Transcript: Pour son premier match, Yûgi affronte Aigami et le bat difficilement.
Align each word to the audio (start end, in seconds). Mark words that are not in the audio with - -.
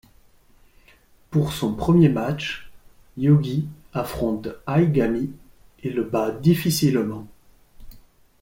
Pour 1.29 1.53
son 1.53 1.75
premier 1.75 2.09
match, 2.09 2.71
Yûgi 3.17 3.67
affronte 3.93 4.47
Aigami 4.67 5.29
et 5.83 5.91
le 5.91 6.03
bat 6.03 6.31
difficilement. 6.31 7.27